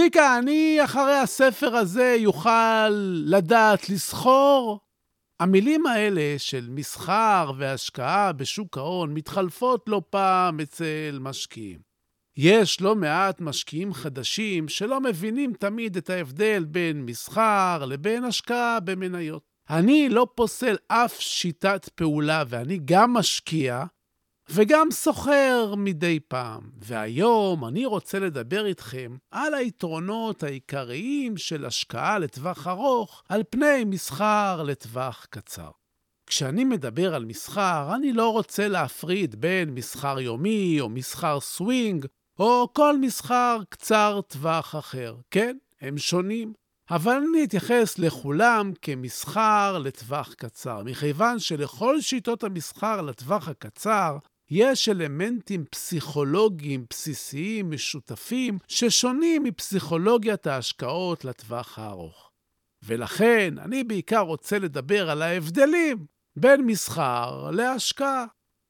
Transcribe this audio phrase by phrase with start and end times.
[0.00, 2.88] צביקה, אני אחרי הספר הזה יוכל
[3.24, 4.80] לדעת לסחור?
[5.40, 11.78] המילים האלה של מסחר והשקעה בשוק ההון מתחלפות לא פעם אצל משקיעים.
[12.36, 19.42] יש לא מעט משקיעים חדשים שלא מבינים תמיד את ההבדל בין מסחר לבין השקעה במניות.
[19.70, 23.84] אני לא פוסל אף שיטת פעולה, ואני גם משקיע,
[24.52, 26.60] וגם סוחר מדי פעם.
[26.78, 34.62] והיום אני רוצה לדבר איתכם על היתרונות העיקריים של השקעה לטווח ארוך על פני מסחר
[34.62, 35.70] לטווח קצר.
[36.26, 42.06] כשאני מדבר על מסחר, אני לא רוצה להפריד בין מסחר יומי או מסחר סווינג,
[42.38, 45.16] או כל מסחר קצר טווח אחר.
[45.30, 46.52] כן, הם שונים.
[46.90, 54.18] אבל אני אתייחס לכולם כמסחר לטווח קצר, מכיוון שלכל שיטות המסחר לטווח הקצר
[54.50, 62.30] יש אלמנטים פסיכולוגיים בסיסיים משותפים ששונים מפסיכולוגיית ההשקעות לטווח הארוך.
[62.82, 66.06] ולכן אני בעיקר רוצה לדבר על ההבדלים
[66.36, 68.24] בין מסחר להשקעה.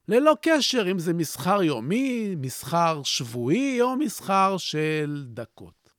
[0.08, 5.90] ללא קשר אם זה מסחר יומי, מסחר שבועי או מסחר של דקות.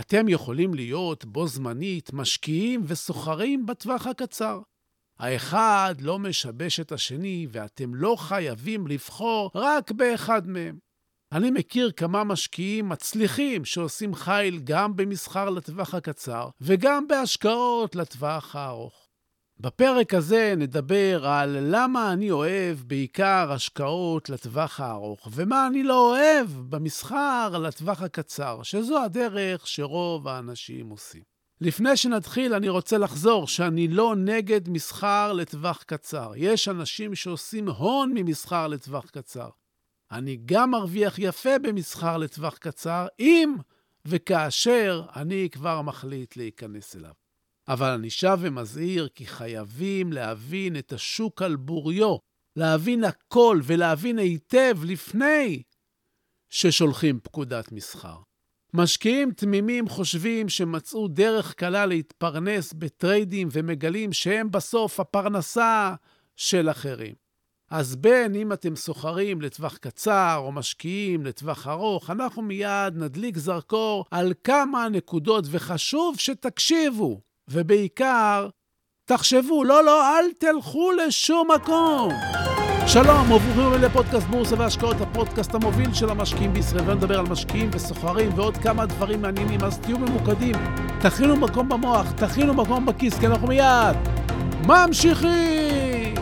[0.00, 4.60] אתם יכולים להיות בו זמנית משקיעים וסוחרים בטווח הקצר.
[5.18, 10.78] האחד לא משבש את השני, ואתם לא חייבים לבחור רק באחד מהם.
[11.32, 19.08] אני מכיר כמה משקיעים מצליחים שעושים חיל גם במסחר לטווח הקצר וגם בהשקעות לטווח הארוך.
[19.60, 26.48] בפרק הזה נדבר על למה אני אוהב בעיקר השקעות לטווח הארוך, ומה אני לא אוהב
[26.50, 31.37] במסחר לטווח הקצר, שזו הדרך שרוב האנשים עושים.
[31.60, 36.32] לפני שנתחיל, אני רוצה לחזור שאני לא נגד מסחר לטווח קצר.
[36.36, 39.48] יש אנשים שעושים הון ממסחר לטווח קצר.
[40.12, 43.54] אני גם מרוויח יפה במסחר לטווח קצר, אם
[44.04, 47.12] וכאשר אני כבר מחליט להיכנס אליו.
[47.68, 52.16] אבל אני שב ומזהיר כי חייבים להבין את השוק על בוריו,
[52.56, 55.62] להבין הכל ולהבין היטב לפני
[56.50, 58.27] ששולחים פקודת מסחר.
[58.74, 65.94] משקיעים תמימים חושבים שמצאו דרך קלה להתפרנס בטריידים ומגלים שהם בסוף הפרנסה
[66.36, 67.14] של אחרים.
[67.70, 74.04] אז בין אם אתם סוחרים לטווח קצר או משקיעים לטווח ארוך, אנחנו מיד נדליק זרקור
[74.10, 78.48] על כמה נקודות, וחשוב שתקשיבו, ובעיקר,
[79.04, 82.12] תחשבו, לא, לא, אל תלכו לשום מקום.
[82.92, 86.90] שלום, וברוכים לפודקאסט בורסה והשקעות, הפודקאסט המוביל של המשקיעים בישראל.
[86.90, 90.54] ונדבר על משקיעים וסוחרים ועוד כמה דברים מעניינים, אז תהיו ממוקדים,
[91.00, 93.96] תכינו מקום במוח, תכינו מקום בכיס, כי אנחנו מיד
[94.66, 96.14] ממשיכים!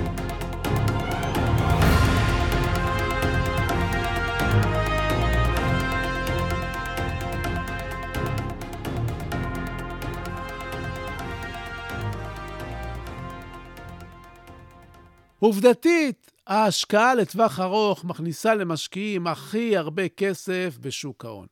[15.39, 21.47] עובדתית, ההשקעה לטווח ארוך מכניסה למשקיעים הכי הרבה כסף בשוק ההון.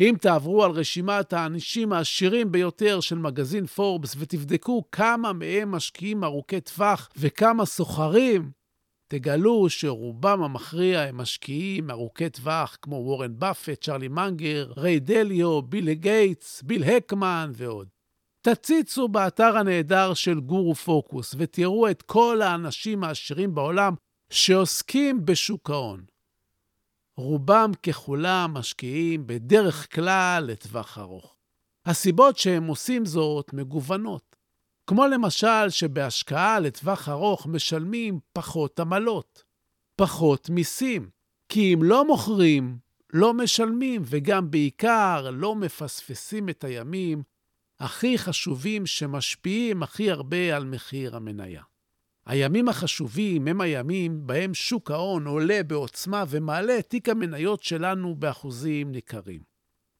[0.00, 6.60] אם תעברו על רשימת האנשים העשירים ביותר של מגזין פורבס ותבדקו כמה מהם משקיעים ארוכי
[6.60, 8.50] טווח וכמה סוחרים,
[9.08, 15.92] תגלו שרובם המכריע הם משקיעים ארוכי טווח כמו וורן באפט, צ'רלי מנגר, ריי דליו, ביל
[15.92, 17.88] גייטס, ביל אקמן ועוד.
[18.42, 23.94] תציצו באתר הנהדר של גורו פוקוס ותראו את כל האנשים העשירים בעולם
[24.30, 26.04] שעוסקים בשוק ההון.
[27.16, 31.36] רובם ככולם משקיעים בדרך כלל לטווח ארוך.
[31.86, 34.36] הסיבות שהם עושים זאת מגוונות,
[34.86, 39.44] כמו למשל שבהשקעה לטווח ארוך משלמים פחות עמלות,
[39.96, 41.10] פחות מיסים,
[41.48, 42.78] כי אם לא מוכרים,
[43.12, 47.22] לא משלמים, וגם בעיקר לא מפספסים את הימים
[47.80, 51.62] הכי חשובים שמשפיעים הכי הרבה על מחיר המניה.
[52.26, 58.92] הימים החשובים הם הימים בהם שוק ההון עולה בעוצמה ומעלה את תיק המניות שלנו באחוזים
[58.92, 59.50] ניכרים.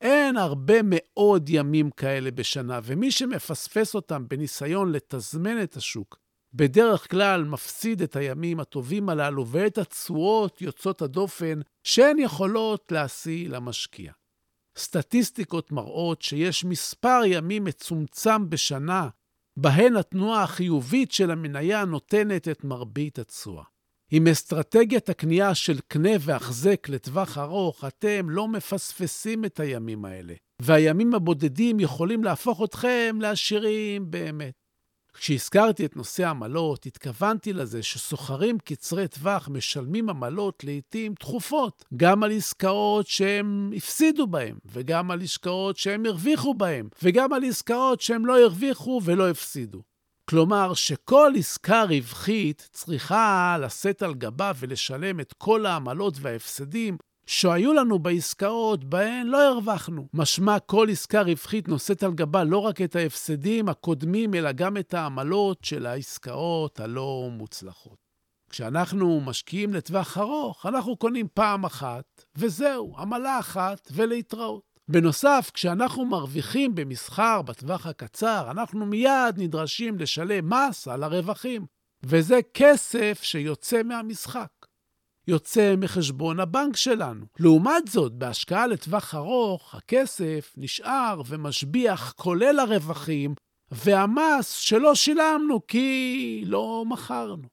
[0.00, 6.18] אין הרבה מאוד ימים כאלה בשנה, ומי שמפספס אותם בניסיון לתזמן את השוק,
[6.54, 14.12] בדרך כלל מפסיד את הימים הטובים הללו ואת התשואות יוצאות הדופן שהן יכולות להשיא למשקיע.
[14.78, 19.08] סטטיסטיקות מראות שיש מספר ימים מצומצם בשנה
[19.62, 23.64] בהן התנועה החיובית של המניה נותנת את מרבית התשואה.
[24.10, 31.14] עם אסטרטגיית הקנייה של קנה והחזק לטווח ארוך, אתם לא מפספסים את הימים האלה, והימים
[31.14, 34.59] הבודדים יכולים להפוך אתכם לעשירים באמת.
[35.14, 42.32] כשהזכרתי את נושא עמלות, התכוונתי לזה שסוחרים קצרי טווח משלמים עמלות לעתים תכופות, גם על
[42.32, 48.40] עסקאות שהם הפסידו בהן, וגם על עסקאות שהם הרוויחו בהן, וגם על עסקאות שהם לא
[48.40, 49.82] הרוויחו ולא הפסידו.
[50.30, 56.96] כלומר, שכל עסקה רווחית צריכה לשאת על גבה ולשלם את כל העמלות וההפסדים
[57.30, 60.08] שהיו לנו בעסקאות בהן לא הרווחנו.
[60.14, 64.94] משמע כל עסקה רווחית נושאת על גבה לא רק את ההפסדים הקודמים, אלא גם את
[64.94, 67.98] העמלות של העסקאות הלא מוצלחות.
[68.50, 74.62] כשאנחנו משקיעים לטווח ארוך, אנחנו קונים פעם אחת, וזהו, עמלה אחת ולהתראות.
[74.88, 81.66] בנוסף, כשאנחנו מרוויחים במסחר בטווח הקצר, אנחנו מיד נדרשים לשלם מס על הרווחים,
[82.02, 84.59] וזה כסף שיוצא מהמשחק.
[85.30, 87.26] יוצא מחשבון הבנק שלנו.
[87.38, 93.34] לעומת זאת, בהשקעה לטווח ארוך, הכסף נשאר ומשביח כולל הרווחים,
[93.70, 97.48] והמס שלא שילמנו כי לא מכרנו.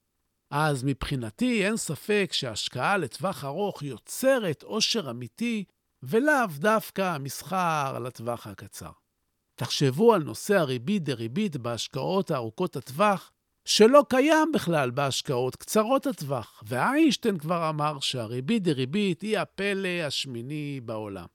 [0.50, 5.64] אז מבחינתי אין ספק שהשקעה לטווח ארוך יוצרת עושר אמיתי,
[6.02, 8.90] ולאו דווקא המסחר לטווח הקצר.
[9.54, 13.30] תחשבו על נושא הריבית דריבית בהשקעות הארוכות הטווח,
[13.68, 21.26] שלא קיים בכלל בהשקעות קצרות הטווח, ואיינשטיין כבר אמר שהריבית דריבית היא הפלא השמיני בעולם.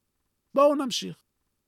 [0.56, 1.16] בואו נמשיך.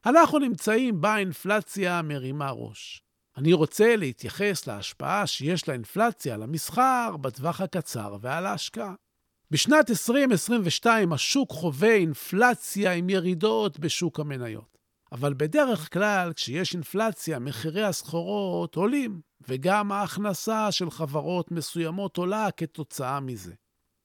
[0.06, 3.02] אנחנו נמצאים באינפלציה מרימה ראש.
[3.38, 8.94] אני רוצה להתייחס להשפעה שיש לאינפלציה על המסחר בטווח הקצר ועל ההשקעה.
[9.52, 14.75] בשנת 2022 השוק חווה אינפלציה עם ירידות בשוק המניות.
[15.16, 23.20] אבל בדרך כלל, כשיש אינפלציה, מחירי הסחורות עולים, וגם ההכנסה של חברות מסוימות עולה כתוצאה
[23.20, 23.54] מזה.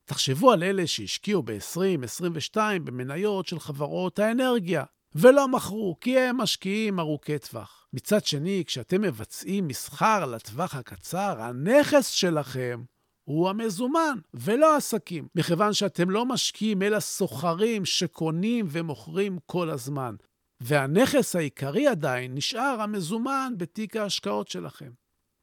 [0.04, 4.84] תחשבו על אלה שהשקיעו ב-2022 במניות של חברות האנרגיה,
[5.14, 7.86] ולא מכרו, כי הם משקיעים ארוכי טווח.
[7.92, 12.82] מצד שני, כשאתם מבצעים מסחר לטווח הקצר, הנכס שלכם
[13.24, 20.14] הוא המזומן, ולא עסקים, מכיוון שאתם לא משקיעים אלא סוחרים שקונים ומוכרים כל הזמן.
[20.60, 24.90] והנכס העיקרי עדיין נשאר המזומן בתיק ההשקעות שלכם.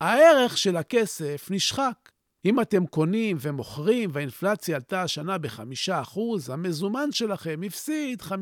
[0.01, 2.11] הערך של הכסף נשחק.
[2.45, 6.19] אם אתם קונים ומוכרים והאינפלציה עלתה השנה ב-5%,
[6.53, 8.33] המזומן שלכם הפסיד 5%.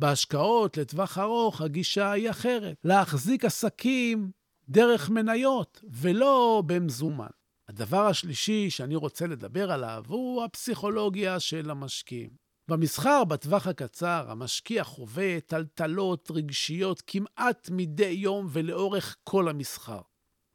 [0.00, 4.30] בהשקעות לטווח ארוך הגישה היא אחרת, להחזיק עסקים
[4.68, 7.26] דרך מניות ולא במזומן.
[7.68, 12.47] הדבר השלישי שאני רוצה לדבר עליו הוא הפסיכולוגיה של המשקיעים.
[12.68, 20.00] במסחר בטווח הקצר, המשקיע חווה טלטלות רגשיות כמעט מדי יום ולאורך כל המסחר.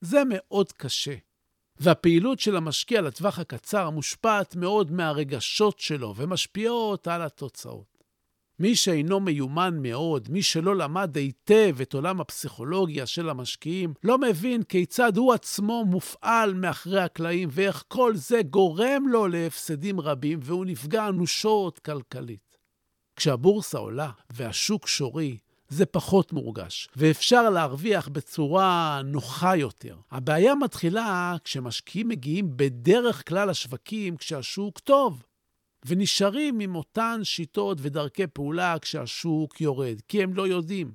[0.01, 1.15] זה מאוד קשה.
[1.79, 7.92] והפעילות של המשקיע לטווח הקצר מושפעת מאוד מהרגשות שלו ומשפיעות על התוצאות.
[8.60, 14.63] מי שאינו מיומן מאוד, מי שלא למד היטב את עולם הפסיכולוגיה של המשקיעים, לא מבין
[14.63, 21.07] כיצד הוא עצמו מופעל מאחורי הקלעים ואיך כל זה גורם לו להפסדים רבים והוא נפגע
[21.07, 22.57] אנושות כלכלית.
[23.15, 25.38] כשהבורסה עולה והשוק שורי,
[25.69, 29.98] זה פחות מורגש, ואפשר להרוויח בצורה נוחה יותר.
[30.12, 35.24] הבעיה מתחילה כשמשקיעים מגיעים בדרך כלל לשווקים כשהשוק טוב,
[35.86, 40.92] ונשארים עם אותן שיטות ודרכי פעולה כשהשוק יורד, כי הם לא יודעים.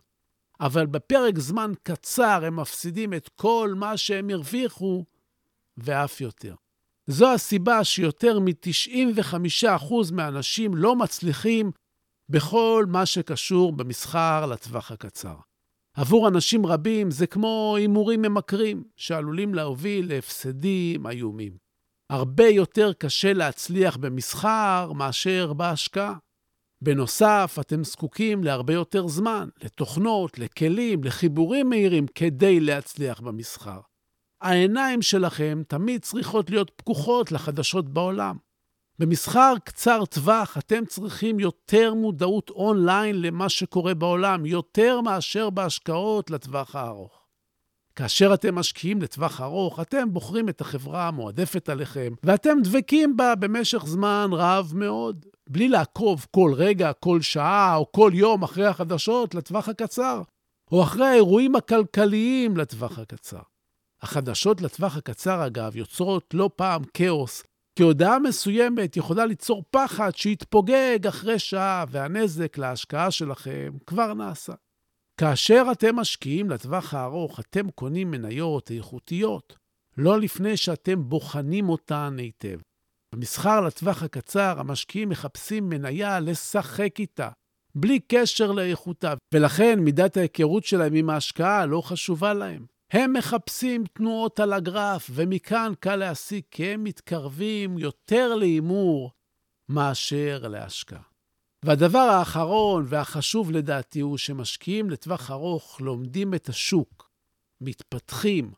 [0.60, 5.04] אבל בפרק זמן קצר הם מפסידים את כל מה שהם הרוויחו,
[5.76, 6.54] ואף יותר.
[7.06, 11.70] זו הסיבה שיותר מ-95% מהאנשים לא מצליחים
[12.28, 15.34] בכל מה שקשור במסחר לטווח הקצר.
[15.94, 21.67] עבור אנשים רבים זה כמו הימורים ממכרים, שעלולים להוביל להפסדים איומים.
[22.10, 26.14] הרבה יותר קשה להצליח במסחר מאשר בהשקעה.
[26.82, 33.80] בנוסף, אתם זקוקים להרבה יותר זמן, לתוכנות, לכלים, לחיבורים מהירים כדי להצליח במסחר.
[34.40, 38.36] העיניים שלכם תמיד צריכות להיות פקוחות לחדשות בעולם.
[38.98, 46.76] במסחר קצר טווח אתם צריכים יותר מודעות אונליין למה שקורה בעולם, יותר מאשר בהשקעות לטווח
[46.76, 47.17] הארוך.
[47.98, 53.86] כאשר אתם משקיעים לטווח ארוך, אתם בוחרים את החברה המועדפת עליכם, ואתם דבקים בה במשך
[53.86, 59.68] זמן רב מאוד, בלי לעקוב כל רגע, כל שעה או כל יום אחרי החדשות לטווח
[59.68, 60.22] הקצר,
[60.72, 63.40] או אחרי האירועים הכלכליים לטווח הקצר.
[64.02, 67.42] החדשות לטווח הקצר, אגב, יוצרות לא פעם כאוס,
[67.76, 74.52] כי הודעה מסוימת יכולה ליצור פחד שיתפוגג אחרי שעה, והנזק להשקעה שלכם כבר נעשה.
[75.18, 79.56] כאשר אתם משקיעים לטווח הארוך, אתם קונים מניות איכותיות,
[79.96, 82.58] לא לפני שאתם בוחנים אותן היטב.
[83.14, 87.28] במסחר לטווח הקצר, המשקיעים מחפשים מניה לשחק איתה,
[87.74, 92.66] בלי קשר לאיכותה, ולכן מידת ההיכרות שלהם עם ההשקעה לא חשובה להם.
[92.92, 99.10] הם מחפשים תנועות על הגרף, ומכאן קל להסיק כי הם מתקרבים יותר להימור
[99.68, 101.07] מאשר להשקעה.
[101.62, 107.10] והדבר האחרון והחשוב לדעתי הוא שמשקיעים לטווח ארוך לומדים את השוק,
[107.60, 108.52] מתפתחים,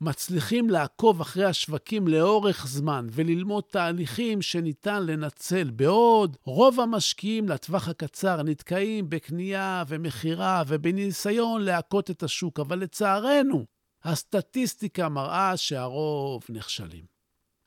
[0.00, 8.42] מצליחים לעקוב אחרי השווקים לאורך זמן וללמוד תהליכים שניתן לנצל, בעוד רוב המשקיעים לטווח הקצר
[8.42, 13.64] נתקעים בקנייה ומכירה ובניסיון להכות את השוק, אבל לצערנו,
[14.04, 17.04] הסטטיסטיקה מראה שהרוב נכשלים.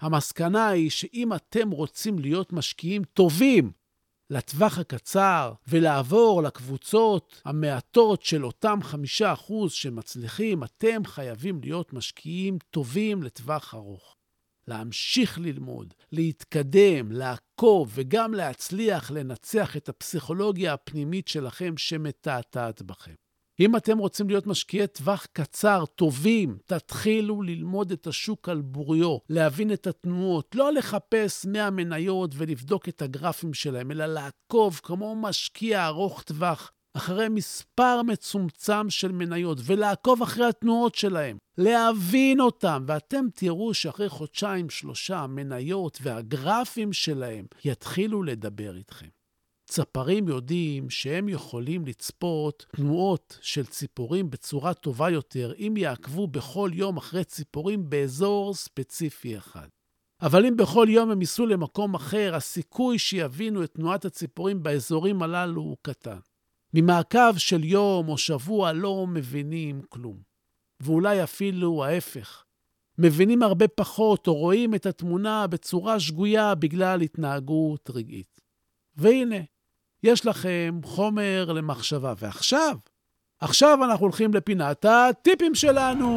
[0.01, 3.71] המסקנה היא שאם אתם רוצים להיות משקיעים טובים
[4.29, 13.23] לטווח הקצר ולעבור לקבוצות המעטות של אותם חמישה אחוז שמצליחים, אתם חייבים להיות משקיעים טובים
[13.23, 14.15] לטווח ארוך.
[14.67, 23.28] להמשיך ללמוד, להתקדם, לעקוב וגם להצליח לנצח את הפסיכולוגיה הפנימית שלכם שמתעתעת בכם.
[23.59, 29.73] אם אתם רוצים להיות משקיעי טווח קצר, טובים, תתחילו ללמוד את השוק על בוריו, להבין
[29.73, 36.23] את התנועות, לא לחפש 100 מניות ולבדוק את הגרפים שלהם, אלא לעקוב כמו משקיע ארוך
[36.23, 44.09] טווח אחרי מספר מצומצם של מניות ולעקוב אחרי התנועות שלהם, להבין אותם, ואתם תראו שאחרי
[44.09, 49.18] חודשיים, שלושה, המניות והגרפים שלהם יתחילו לדבר איתכם.
[49.69, 56.97] צפרים יודעים שהם יכולים לצפות תנועות של ציפורים בצורה טובה יותר אם יעקבו בכל יום
[56.97, 59.67] אחרי ציפורים באזור ספציפי אחד.
[60.21, 65.61] אבל אם בכל יום הם ייסעו למקום אחר, הסיכוי שיבינו את תנועת הציפורים באזורים הללו
[65.61, 66.19] הוא קטן.
[66.73, 70.17] ממעקב של יום או שבוע לא מבינים כלום.
[70.79, 72.43] ואולי אפילו ההפך.
[72.97, 78.41] מבינים הרבה פחות או רואים את התמונה בצורה שגויה בגלל התנהגות רגעית.
[78.95, 79.37] והנה,
[80.03, 82.13] יש לכם חומר למחשבה.
[82.17, 82.75] ועכשיו,
[83.39, 86.15] עכשיו אנחנו הולכים לפינת הטיפים שלנו.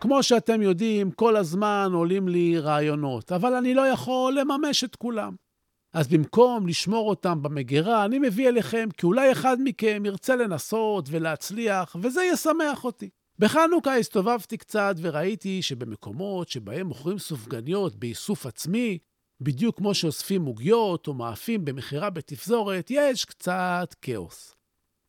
[0.00, 5.43] כמו שאתם יודעים, כל הזמן עולים לי רעיונות, אבל אני לא יכול לממש את כולם.
[5.94, 11.96] אז במקום לשמור אותם במגירה, אני מביא אליכם כי אולי אחד מכם ירצה לנסות ולהצליח,
[12.00, 13.08] וזה ישמח אותי.
[13.38, 18.98] בחנוכה הסתובבתי קצת וראיתי שבמקומות שבהם מוכרים סופגניות באיסוף עצמי,
[19.40, 24.56] בדיוק כמו שאוספים עוגיות או מאפים במכירה בתפזורת, יש קצת כאוס.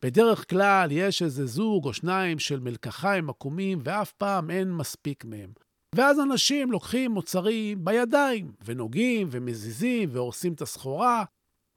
[0.01, 5.64] בדרך כלל יש איזה זוג או שניים של מלקחיים עקומים, ואף פעם אין מספיק מהם.
[5.95, 11.23] ואז אנשים לוקחים מוצרים בידיים, ונוגעים, ומזיזים, והורסים את הסחורה,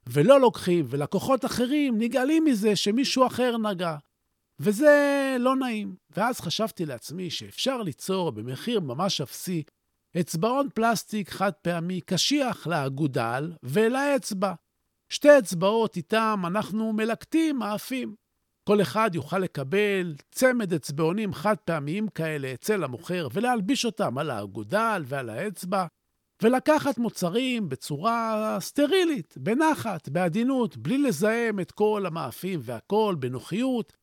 [0.09, 3.95] ולא לוקחים, ולקוחות אחרים נגעלים מזה שמישהו אחר נגע.
[4.59, 5.95] וזה לא נעים.
[6.17, 9.63] ואז חשבתי לעצמי שאפשר ליצור במחיר ממש אפסי
[10.19, 14.53] אצבעון פלסטיק חד פעמי קשיח לאגודל ולאצבע.
[15.09, 18.15] שתי אצבעות איתם אנחנו מלקטים מאפים.
[18.69, 25.03] כל אחד יוכל לקבל צמד אצבעונים חד פעמיים כאלה אצל המוכר ולהלביש אותם על האגודל
[25.05, 25.85] ועל האצבע,
[26.43, 33.93] ולקחת מוצרים בצורה סטרילית, בנחת, בעדינות, בלי לזהם את כל המאפים והכול בנוחיות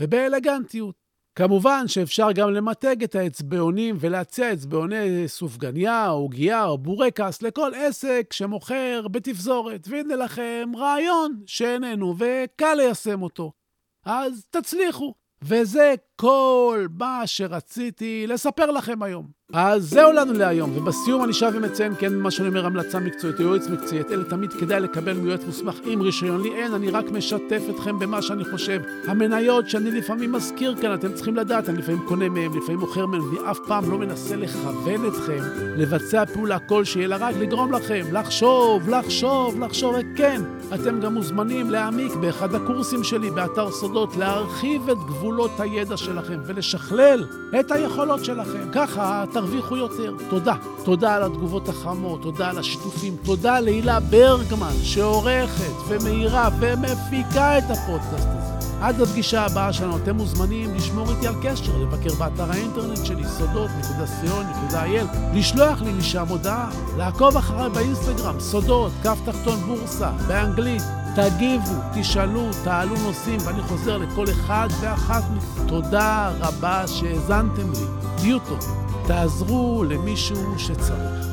[0.00, 0.94] ובאלגנטיות.
[1.34, 9.08] כמובן שאפשר גם למתג את האצבעונים ולהציע אצבעוני סופגניה, עוגייה או בורקס לכל עסק שמוכר
[9.10, 9.88] בתפזורת.
[9.88, 13.59] והנה לכם רעיון שאיננו וקל ליישם אותו.
[14.04, 15.14] אז תצליחו.
[15.42, 19.39] וזה כל מה שרציתי לספר לכם היום.
[19.52, 23.44] אז זהו לנו להיום, ובסיום אני שב ומציין, כן, מה שאני אומר, המלצה מקצועית או
[23.44, 26.42] יועץ מקצועי, את אלה תמיד כדאי לקבל מיועץ מוסמך עם רישיון.
[26.42, 28.80] לי אין, אני רק משתף אתכם במה שאני חושב.
[29.06, 33.34] המניות שאני לפעמים מזכיר כאן, אתם צריכים לדעת, אני לפעמים קונה מהם, לפעמים מוכר מהם,
[33.34, 35.42] ואף פעם לא מנסה לכוון אתכם
[35.76, 40.42] לבצע פעולה כלשהי, אלא רק לגרום לכם לחשוב, לחשוב, לחשוב, וכן,
[40.74, 46.10] אתם גם מוזמנים להעמיק באחד הקורסים שלי באתר סודות, להרחיב את גבולות הידע של...
[46.10, 47.26] שלכם ולשכלל
[47.60, 48.68] את היכולות שלכם.
[48.72, 50.14] ככה תרוויחו יותר.
[50.30, 50.54] תודה.
[50.84, 58.28] תודה על התגובות החמות, תודה על השיתופים, תודה להילה ברגמן, שעורכת ומאירה ומפיקה את הפודקאסט
[58.28, 58.68] הזה.
[58.80, 65.34] עד לפגישה הבאה שלנו אתם מוזמנים לשמור איתי על קשר, לבקר באתר האינטרנט שלי, סודות.co.il,
[65.34, 70.82] לשלוח לי משם הודעה, לעקוב אחריי באינסטגרם, סודות, כף תחתון בורסה, באנגלית,
[71.16, 75.68] תגיבו, תשאלו, תעלו נושאים, ואני חוזר לכל אחד ואחת מכם.
[75.68, 77.86] תודה רבה שהאזנתם לי.
[78.16, 78.89] תהיו טובים.
[79.06, 81.26] תעזרו למישהו שצריך.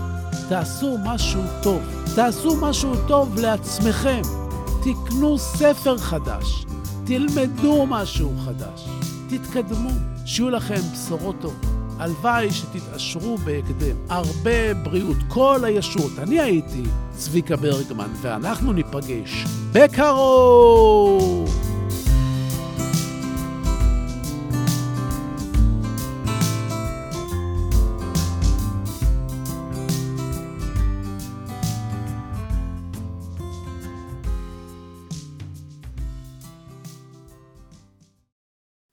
[0.50, 1.82] תעשו משהו טוב.
[2.16, 4.22] תעשו משהו טוב לעצמכם.
[4.82, 6.66] תקנו ספר חדש.
[7.06, 8.86] תלמדו משהו חדש.
[9.30, 9.90] תתקדמו.
[10.26, 11.66] שיהיו לכם בשורות טובות.
[12.00, 13.96] הלוואי שתתעשרו בהקדם.
[14.10, 16.20] הרבה בריאות, כל הישורת.
[16.20, 16.84] אני הייתי
[17.18, 21.67] צביקה ברגמן, ואנחנו ניפגש בקרוב!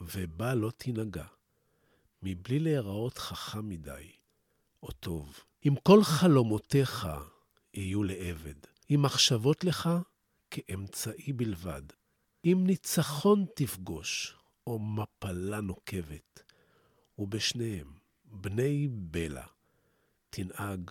[0.00, 1.26] ובה לא תנהגע,
[2.22, 4.12] מבלי להיראות חכם מדי,
[4.82, 5.40] או טוב.
[5.66, 7.08] אם כל חלומותיך
[7.74, 8.54] יהיו לעבד,
[8.90, 9.90] אם מחשבות לך
[10.50, 11.82] כאמצעי בלבד,
[12.44, 14.34] אם ניצחון תפגוש,
[14.66, 16.42] או מפלה נוקבת,
[17.18, 17.92] ובשניהם,
[18.24, 19.46] בני בלע,
[20.30, 20.90] תנהג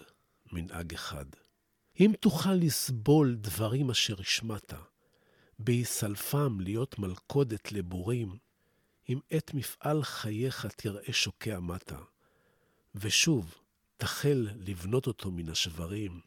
[0.52, 1.26] מנהג אחד.
[2.00, 4.74] אם תוכל לסבול דברים אשר השמעת,
[5.60, 8.38] בהיסלפם להיות מלכודת לבורים,
[9.10, 12.00] אם את מפעל חייך תראה שוקע מטה,
[12.96, 13.56] ושוב
[13.98, 16.22] תחל לבנות אותו מן השברים,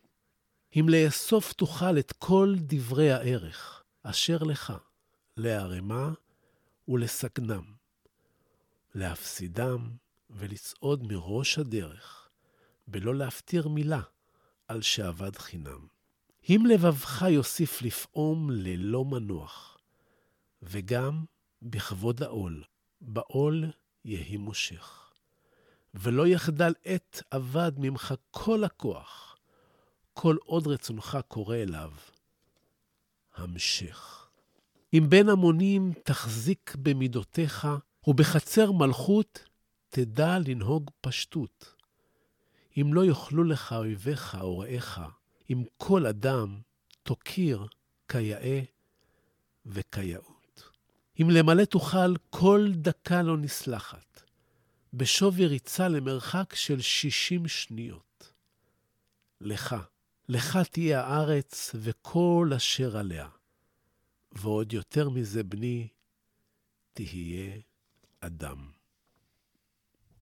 [0.76, 4.72] אם לאסוף תוכל את כל דברי הערך אשר לך,
[5.36, 6.12] להרמה
[6.88, 7.64] ולסכנם,
[8.94, 9.90] להפסידם
[10.30, 12.28] ולצעוד מראש הדרך,
[12.86, 14.00] בלא להפטיר מילה
[14.68, 15.86] על שאבד חינם.
[16.48, 19.78] אם לבבך יוסיף לפעום ללא מנוח,
[20.62, 21.24] וגם
[21.62, 22.64] בכבוד העול,
[23.00, 23.64] בעול
[24.04, 25.12] יהי מושך.
[25.94, 29.36] ולא יחדל עת אבד ממך כל הכוח,
[30.12, 31.90] כל עוד רצונך קורא אליו.
[33.34, 34.28] המשך.
[34.94, 37.68] אם בין המונים תחזיק במידותיך,
[38.06, 39.44] ובחצר מלכות
[39.88, 41.74] תדע לנהוג פשטות.
[42.80, 45.00] אם לא יאכלו לך אויביך או רעיך,
[45.50, 46.60] אם כל אדם
[47.02, 47.66] תוקיר
[48.08, 48.60] כיאה
[49.66, 50.39] וכיאות.
[51.22, 54.22] אם למלא תוכל כל דקה לא נסלחת,
[54.92, 58.32] בשווי ריצה למרחק של שישים שניות.
[59.40, 59.76] לך,
[60.28, 63.28] לך תהיה הארץ וכל אשר עליה.
[64.32, 65.88] ועוד יותר מזה, בני,
[66.92, 67.60] תהיה
[68.20, 68.79] אדם.